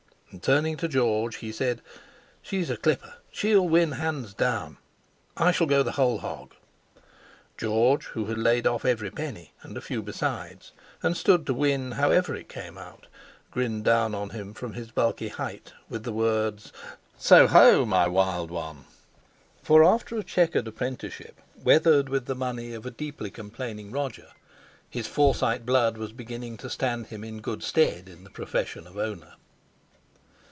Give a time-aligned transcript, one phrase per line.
[0.33, 1.81] And turning to George he said:
[2.41, 3.15] "She's a clipper.
[3.33, 4.77] She'll win hands down;
[5.35, 6.55] I shall go the whole hog."
[7.57, 10.71] George, who had laid off every penny, and a few besides,
[11.03, 13.07] and stood to win, however it came out,
[13.51, 16.71] grinned down on him from his bulky height, with the words:
[17.17, 18.85] "So ho, my wild one!"
[19.61, 24.27] for after a chequered apprenticeship weathered with the money of a deeply complaining Roger,
[24.89, 28.97] his Forsyte blood was beginning to stand him in good stead in the profession of
[28.97, 29.33] owner.